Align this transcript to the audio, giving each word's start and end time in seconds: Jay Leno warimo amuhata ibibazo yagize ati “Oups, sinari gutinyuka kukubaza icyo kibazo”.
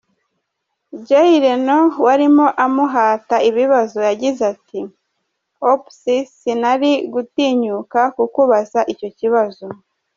Jay 1.07 1.31
Leno 1.43 1.79
warimo 2.05 2.45
amuhata 2.65 3.35
ibibazo 3.49 3.99
yagize 4.09 4.41
ati 4.53 4.79
“Oups, 5.71 5.97
sinari 6.37 6.91
gutinyuka 7.13 7.99
kukubaza 8.15 8.79
icyo 8.93 9.09
kibazo”. 9.17 9.65